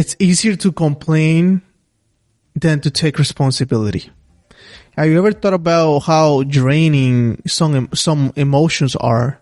[0.00, 1.60] it's easier to complain
[2.56, 4.10] than to take responsibility.
[4.96, 9.38] Have you ever thought about how draining some some emotions are?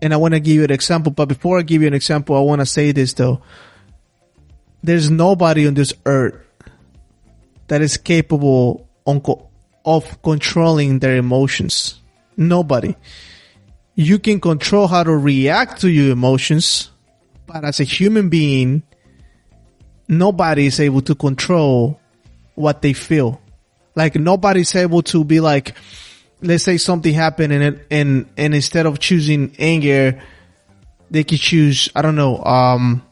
[0.00, 2.34] And I want to give you an example, but before I give you an example,
[2.34, 3.42] I want to say this though.
[4.82, 6.40] There's nobody on this earth
[7.68, 8.88] that is capable
[9.84, 12.00] of controlling their emotions.
[12.38, 12.96] Nobody.
[13.96, 16.90] You can control how to react to your emotions,
[17.46, 18.82] but as a human being,
[20.08, 22.00] nobody is able to control
[22.54, 23.40] what they feel.
[23.94, 25.74] Like nobody's able to be like,
[26.42, 30.20] let's say something happened and and, and instead of choosing anger,
[31.10, 33.02] they could choose, I don't know, um,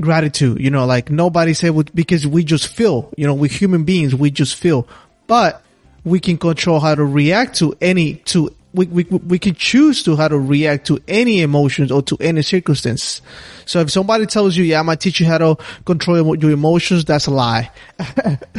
[0.00, 3.84] gratitude, you know, like nobody's able, to, because we just feel, you know, we human
[3.84, 4.88] beings, we just feel,
[5.26, 5.62] but
[6.04, 10.16] we can control how to react to any, to we, we, we can choose to
[10.16, 13.22] how to react to any emotions or to any circumstance.
[13.66, 16.50] So if somebody tells you, yeah, I'm going to teach you how to control your
[16.50, 17.70] emotions, that's a lie.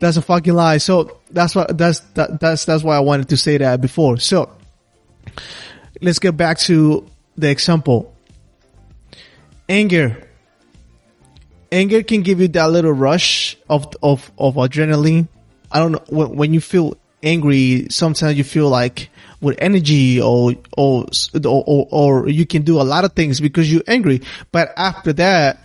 [0.00, 0.78] that's a fucking lie.
[0.78, 4.16] So that's what, that's, that, that's, that's why I wanted to say that before.
[4.16, 4.50] So
[6.00, 8.12] let's get back to the example.
[9.68, 10.28] Anger.
[11.70, 15.28] Anger can give you that little rush of, of, of adrenaline.
[15.70, 20.54] I don't know, when, when you feel angry, sometimes you feel like with energy or,
[20.76, 21.06] or,
[21.44, 24.22] or, or, you can do a lot of things because you're angry.
[24.52, 25.64] But after that,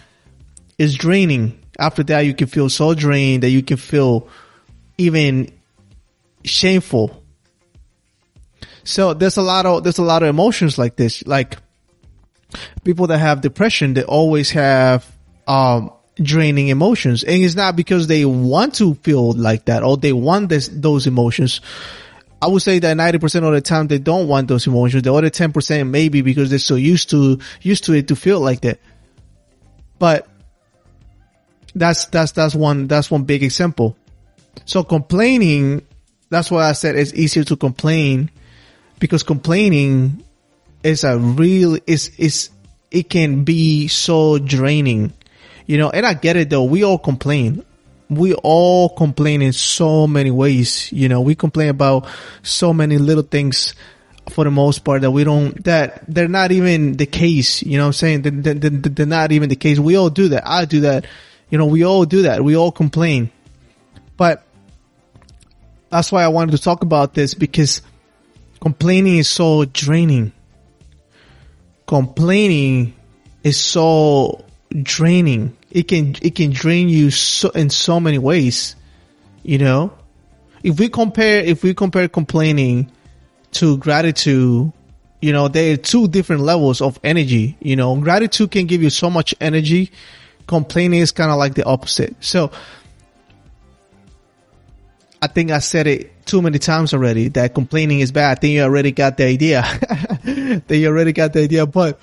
[0.77, 1.59] it's draining.
[1.77, 4.27] After that, you can feel so drained that you can feel
[4.97, 5.51] even
[6.43, 7.23] shameful.
[8.83, 11.25] So there's a lot of, there's a lot of emotions like this.
[11.27, 11.57] Like
[12.83, 15.05] people that have depression, they always have,
[15.45, 17.23] um, draining emotions.
[17.23, 21.07] And it's not because they want to feel like that or they want this, those
[21.07, 21.61] emotions
[22.41, 25.03] I would say that 90% of the time they don't want those emotions.
[25.03, 28.61] The other 10% maybe because they're so used to, used to it to feel like
[28.61, 28.79] that.
[29.97, 30.27] But
[31.73, 33.97] that's, that's, that's one, that's one big example.
[34.65, 35.85] So complaining,
[36.29, 38.29] that's why I said it's easier to complain
[38.99, 40.23] because complaining
[40.83, 42.49] is a real, is, is,
[42.91, 45.11] it can be so draining,
[45.67, 46.63] you know, and I get it though.
[46.63, 47.63] We all complain
[48.09, 50.91] we all complain in so many ways.
[50.91, 52.07] You know, we complain about
[52.41, 53.73] so many little things
[54.29, 57.63] for the most part that we don't, that they're not even the case.
[57.63, 58.21] You know what I'm saying?
[58.21, 59.79] They're, they're, they're not even the case.
[59.79, 60.47] We all do that.
[60.47, 61.05] I do that.
[61.49, 62.43] You know, we all do that.
[62.43, 63.31] We all complain.
[64.15, 64.43] But
[65.89, 67.81] that's why I wanted to talk about this because
[68.59, 70.33] complaining is so draining.
[71.85, 72.93] Complaining
[73.43, 74.43] is so
[74.83, 78.75] draining it can it can drain you so in so many ways.
[79.43, 79.93] You know,
[80.63, 82.91] if we compare if we compare complaining
[83.53, 84.71] to gratitude,
[85.21, 87.57] you know, there are two different levels of energy.
[87.59, 89.91] You know, gratitude can give you so much energy.
[90.47, 92.15] Complaining is kind of like the opposite.
[92.21, 92.51] So,
[95.21, 98.37] I think I said it too many times already that complaining is bad.
[98.37, 99.61] I think you already got the idea.
[100.23, 101.99] that you already got the idea, but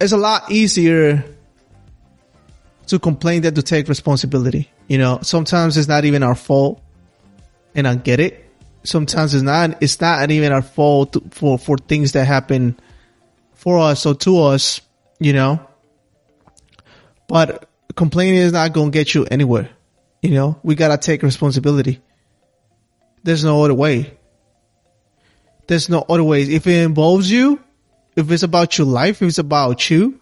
[0.00, 1.24] it's a lot easier
[2.86, 4.70] to complain than to take responsibility.
[4.88, 6.82] You know, sometimes it's not even our fault
[7.74, 8.44] and I get it.
[8.84, 12.78] Sometimes it's not, it's not even our fault for, for things that happen
[13.54, 14.80] for us or to us,
[15.18, 15.66] you know,
[17.28, 19.70] but complaining is not going to get you anywhere.
[20.20, 22.00] You know, we got to take responsibility.
[23.22, 24.18] There's no other way.
[25.66, 26.42] There's no other way.
[26.42, 27.62] If it involves you,
[28.16, 30.20] if it's about your life, if it's about you,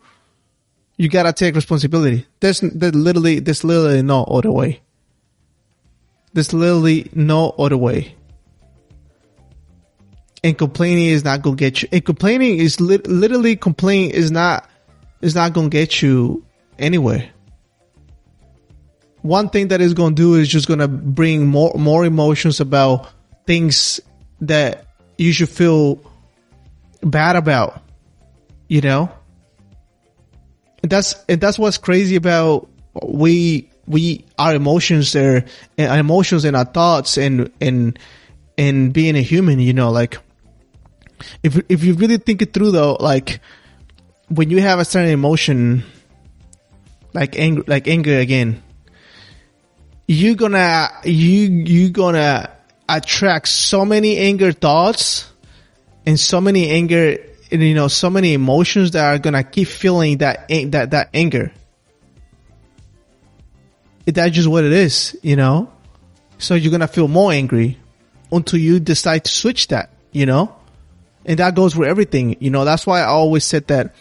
[0.97, 2.27] you gotta take responsibility.
[2.41, 4.81] There's, there's literally, there's literally no other way.
[6.33, 8.15] There's literally no other way.
[10.45, 11.89] And complaining is not gonna get you.
[11.93, 14.69] And complaining is li- literally complaining is not,
[15.21, 16.45] is not gonna get you
[16.79, 17.31] anywhere.
[19.23, 23.09] One thing that is gonna do is just gonna bring more, more emotions about
[23.47, 24.01] things
[24.41, 24.87] that
[25.17, 26.01] you should feel
[27.03, 27.81] bad about.
[28.69, 29.13] You know?
[30.83, 32.69] And that's and that's what's crazy about
[33.03, 35.45] we we our emotions there
[35.79, 37.99] and our emotions and our thoughts and and
[38.59, 40.19] and being a human you know like
[41.43, 43.41] if if you really think it through though like
[44.29, 45.85] when you have a certain emotion
[47.13, 48.63] like anger like anger again
[50.07, 52.51] you're gonna you you gonna
[52.89, 55.31] attract so many anger thoughts
[56.05, 57.19] and so many anger
[57.61, 61.53] you know, so many emotions that are gonna keep feeling that, that, that anger.
[64.07, 65.73] That's just what it is, you know?
[66.39, 67.79] So you're gonna feel more angry
[68.31, 70.57] until you decide to switch that, you know?
[71.25, 72.65] And that goes for everything, you know?
[72.65, 73.95] That's why I always said that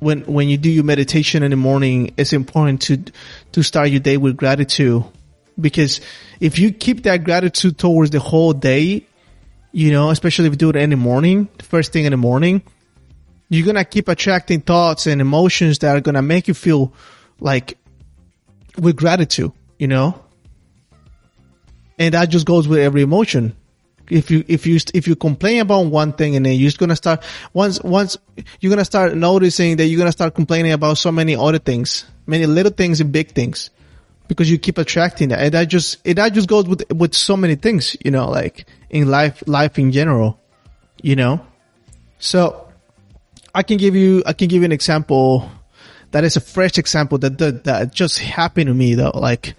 [0.00, 3.04] when when you do your meditation in the morning, it's important to
[3.52, 5.04] to start your day with gratitude
[5.58, 6.00] because
[6.40, 9.06] if you keep that gratitude towards the whole day,
[9.74, 12.62] you know, especially if you do it in the morning, first thing in the morning,
[13.48, 16.92] you're gonna keep attracting thoughts and emotions that are gonna make you feel
[17.40, 17.76] like
[18.78, 20.22] with gratitude, you know,
[21.98, 23.56] and that just goes with every emotion.
[24.08, 26.94] If you if you if you complain about one thing and then you're just gonna
[26.94, 28.16] start once once
[28.60, 32.46] you're gonna start noticing that you're gonna start complaining about so many other things, many
[32.46, 33.70] little things and big things,
[34.28, 37.36] because you keep attracting that, and that just it that just goes with with so
[37.36, 40.40] many things, you know, like in life life in general,
[41.02, 41.44] you know.
[42.18, 42.68] So
[43.54, 45.50] I can give you I can give you an example
[46.12, 49.10] that is a fresh example that that, that just happened to me though.
[49.12, 49.56] Like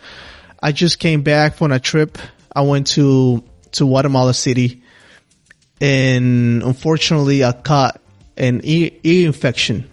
[0.64, 2.18] I just came back from a trip.
[2.56, 3.44] I went to
[3.74, 4.82] to Guatemala City,
[5.82, 8.00] and unfortunately, I caught
[8.38, 9.90] an ear, ear infection.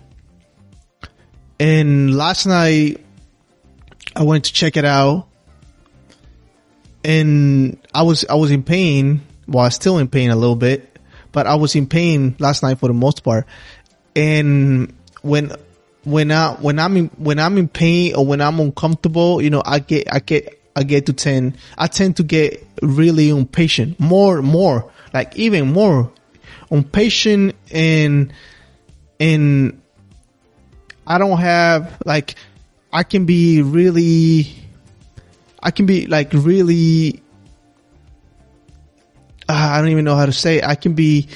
[1.58, 3.04] And last night,
[4.14, 5.26] I went to check it out,
[7.04, 9.22] and I was I was in pain.
[9.46, 10.98] Was still in pain a little bit,
[11.32, 13.46] but I was in pain last night for the most part.
[14.14, 15.52] And when
[16.04, 19.62] when I when I'm in when I'm in pain or when I'm uncomfortable, you know,
[19.64, 24.40] I get I get I get to tend, I tend to get really impatient, more,
[24.42, 26.10] more, like even more
[26.70, 28.32] impatient and,
[29.20, 29.80] and
[31.06, 32.36] I don't have, like,
[32.92, 34.54] I can be really,
[35.62, 37.22] I can be like really,
[39.72, 40.64] I don't even know how to say it.
[40.64, 41.28] I can be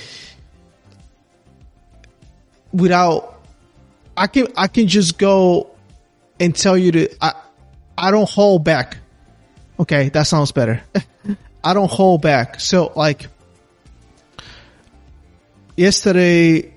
[2.71, 3.41] without,
[4.17, 5.71] I can, I can just go
[6.39, 7.33] and tell you to, I,
[7.97, 8.99] I don't hold back.
[9.81, 10.83] Okay, that sounds better.
[11.65, 12.61] I don't hold back.
[12.61, 13.27] So like
[15.75, 16.75] yesterday,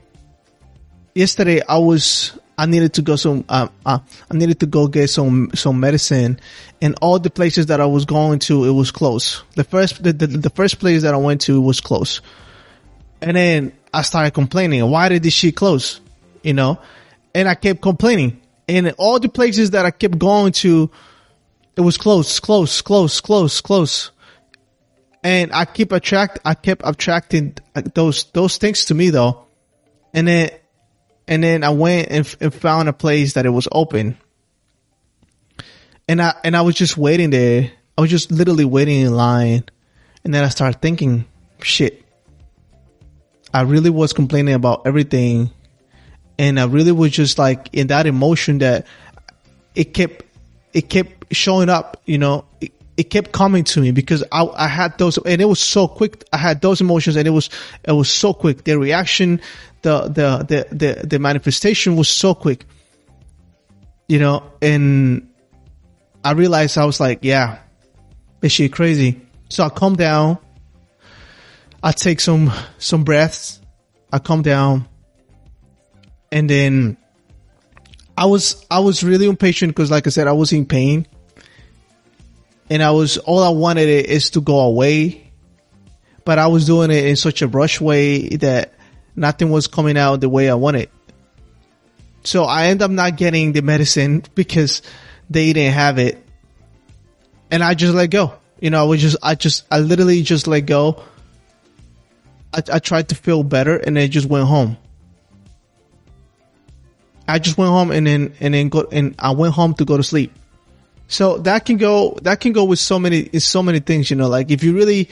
[1.14, 5.10] yesterday I was, I needed to go some, uh, uh, I needed to go get
[5.10, 6.42] some, some medicine
[6.82, 9.44] and all the places that I was going to, it was close.
[9.56, 12.20] The first, the, the, the first place that I went to was close.
[13.22, 14.86] And then I started complaining.
[14.92, 16.02] Why did this shit close?
[16.44, 16.82] You know?
[17.34, 18.42] And I kept complaining.
[18.68, 20.92] And all the places that I kept going to,
[21.78, 24.12] it was close, close, close, close, close.
[25.24, 27.56] And I keep attract, I kept attracting
[27.94, 29.46] those, those things to me though.
[30.14, 30.50] And then,
[31.30, 34.18] and then I went and, and found a place that it was open.
[36.08, 37.72] And I, and I was just waiting there.
[37.96, 39.64] I was just literally waiting in line.
[40.24, 41.26] And then I started thinking,
[41.62, 42.04] shit,
[43.54, 45.52] I really was complaining about everything.
[46.40, 48.88] And I really was just like in that emotion that
[49.76, 50.26] it kept,
[50.74, 54.68] it kept showing up, you know, it, it kept coming to me because I, I
[54.68, 56.26] had those, and it was so quick.
[56.34, 57.50] I had those emotions and it was,
[57.86, 58.66] it was so quick.
[58.66, 59.40] The reaction,
[59.84, 62.66] the, the, the, the, the manifestation was so quick,
[64.10, 65.30] you know, and
[66.26, 67.60] I realized I was like, yeah,
[68.42, 69.22] is she crazy.
[69.48, 70.38] So I calm down.
[71.82, 73.62] I take some, some breaths.
[74.12, 74.90] I calm down
[76.34, 76.98] and then
[78.18, 81.08] I was, I was really impatient because like I said, I was in pain
[82.70, 85.32] and I was all I wanted it is to go away,
[86.26, 88.74] but I was doing it in such a rush way that
[89.16, 90.90] nothing was coming out the way I wanted.
[92.24, 94.82] So I end up not getting the medicine because
[95.30, 96.24] they didn't have it,
[97.52, 98.34] and I just let go.
[98.60, 101.04] You know, I was just I just I literally just let go.
[102.54, 104.78] I, I tried to feel better, and then just went home.
[107.30, 109.98] I just went home and then and then go and I went home to go
[109.98, 110.34] to sleep.
[111.10, 114.30] So that can go, that can go with so many, so many things, you know,
[114.30, 115.10] like if you really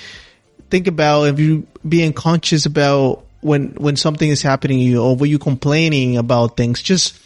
[0.70, 5.16] think about, if you being conscious about when, when something is happening to you or
[5.16, 7.20] when you complaining about things, just,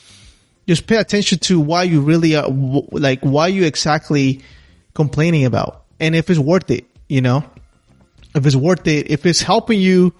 [0.68, 2.48] just pay attention to why you really are,
[2.92, 4.42] like why you exactly
[4.94, 7.44] complaining about and if it's worth it, you know,
[8.34, 10.14] if it's worth it, if it's helping you,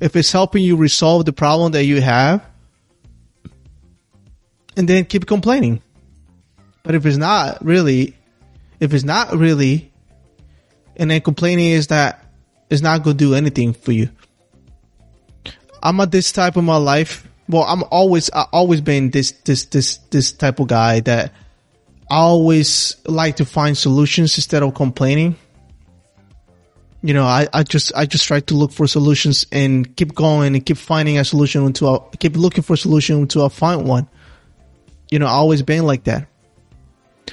[0.00, 2.44] if it's helping you resolve the problem that you have,
[4.76, 5.82] and then keep complaining.
[6.86, 8.16] But if it's not really,
[8.78, 9.90] if it's not really,
[10.94, 12.24] and then complaining is that
[12.70, 14.08] it's not going to do anything for you.
[15.82, 17.28] I'm at this type of my life.
[17.48, 21.32] Well, I'm always, I always been this, this, this, this type of guy that
[22.08, 25.34] I always like to find solutions instead of complaining.
[27.02, 30.54] You know, I, I just, I just try to look for solutions and keep going
[30.54, 33.88] and keep finding a solution until I keep looking for a solution until I find
[33.88, 34.08] one.
[35.10, 36.28] You know, I always been like that.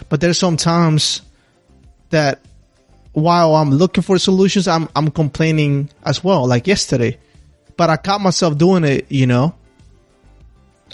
[0.09, 1.21] But there's some times
[2.09, 2.39] that
[3.13, 7.17] while I'm looking for solutions, I'm, I'm complaining as well, like yesterday.
[7.77, 9.55] But I caught myself doing it, you know.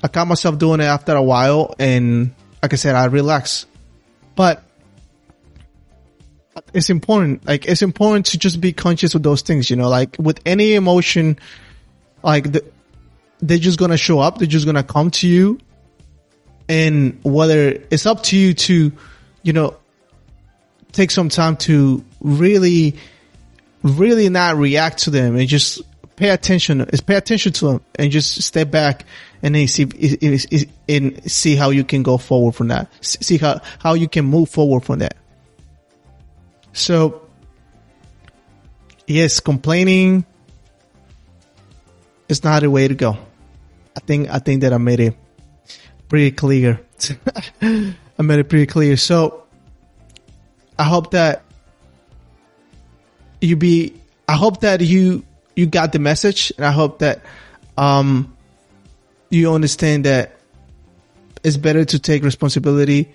[0.04, 3.66] I caught myself doing it after a while, and like I said, I relax.
[4.36, 4.64] But
[6.74, 7.46] it's important.
[7.46, 9.70] Like it's important to just be conscious of those things.
[9.70, 11.38] You know, like with any emotion,
[12.24, 12.64] like the,
[13.42, 14.38] they're just gonna show up.
[14.38, 15.60] They're just gonna come to you,
[16.70, 18.92] and whether it's up to you to,
[19.42, 19.76] you know,
[20.92, 22.96] take some time to really,
[23.82, 25.82] really not react to them and just
[26.16, 26.82] pay attention.
[26.82, 29.06] Is pay attention to them and just step back
[29.42, 29.84] and then see
[30.88, 32.88] and see how you can go forward from that.
[33.04, 35.18] See how how you can move forward from that.
[36.72, 37.28] So,
[39.08, 40.24] yes, complaining
[42.28, 43.18] is not a way to go.
[43.98, 45.16] I think I think that I made it
[46.10, 46.82] pretty clear.
[47.62, 48.98] I made it pretty clear.
[48.98, 49.44] So,
[50.78, 51.44] I hope that
[53.42, 53.94] you be.
[54.28, 55.24] I hope that you
[55.56, 57.22] you got the message, and I hope that
[57.78, 58.36] um
[59.30, 60.40] you understand that
[61.44, 63.14] it's better to take responsibility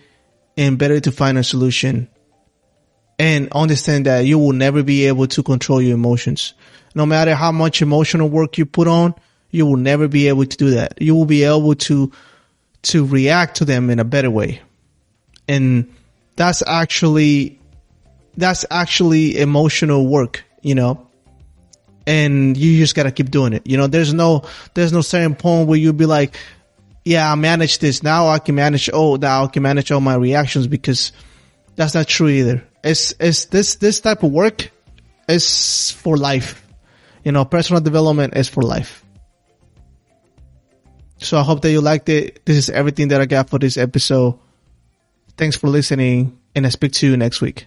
[0.56, 2.08] and better to find a solution
[3.18, 6.54] and understand that you will never be able to control your emotions.
[6.94, 9.14] No matter how much emotional work you put on,
[9.50, 11.00] you will never be able to do that.
[11.00, 12.10] You will be able to,
[12.84, 14.60] to react to them in a better way.
[15.48, 15.94] And
[16.36, 17.60] that's actually,
[18.36, 21.06] that's actually emotional work, you know,
[22.06, 23.66] and you just gotta keep doing it.
[23.66, 26.36] You know, there's no, there's no certain point where you'll be like,
[27.04, 28.02] yeah, I manage this.
[28.02, 31.12] Now I can manage, oh, now I can manage all my reactions because
[31.76, 34.70] that's not true either it's, it's this, this type of work
[35.28, 36.60] is for life.
[37.24, 39.03] You know, personal development is for life.
[41.24, 42.44] So I hope that you liked it.
[42.44, 44.38] This is everything that I got for this episode.
[45.36, 47.66] Thanks for listening and I speak to you next week.